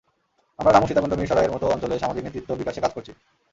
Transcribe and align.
আমরা 0.59 0.71
রামু, 0.71 0.85
সীতাকুণ্ড, 0.87 1.13
মিরসরাইয়ের 1.17 1.53
মতো 1.55 1.65
অঞ্চলে 1.73 1.95
সামাজিক 1.99 2.23
নেতৃত্ব 2.25 2.49
বিকাশে 2.59 2.83
কাজ 2.83 2.91
করছি। 2.93 3.11